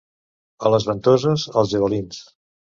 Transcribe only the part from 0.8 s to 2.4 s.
Ventoses, els «javalins».